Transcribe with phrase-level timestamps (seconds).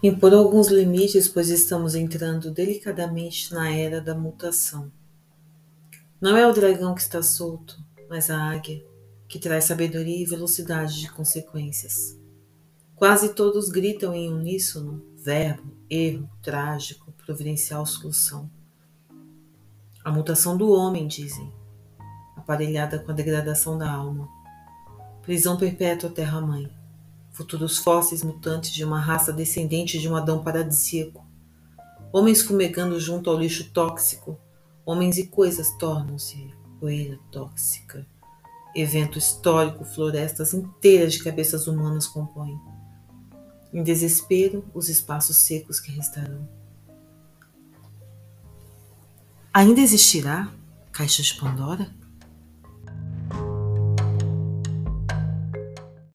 [0.00, 4.92] Impor alguns limites, pois estamos entrando delicadamente na era da mutação.
[6.20, 7.76] Não é o dragão que está solto,
[8.08, 8.84] mas a águia,
[9.26, 12.16] que traz sabedoria e velocidade de consequências.
[12.94, 18.48] Quase todos gritam em uníssono: verbo, erro, trágico, providencial solução.
[20.04, 21.52] A mutação do homem, dizem,
[22.36, 24.28] aparelhada com a degradação da alma.
[25.22, 26.72] Prisão perpétua terra-mãe.
[27.38, 31.24] Futuros fósseis mutantes de uma raça descendente de um Adão paradisíaco.
[32.12, 34.36] Homens fumegando junto ao lixo tóxico.
[34.84, 38.04] Homens e coisas tornam-se poeira tóxica.
[38.74, 42.58] Evento histórico, florestas inteiras de cabeças humanas compõem.
[43.72, 46.48] Em desespero, os espaços secos que restarão.
[49.54, 50.52] Ainda existirá
[50.90, 51.88] caixa de Pandora?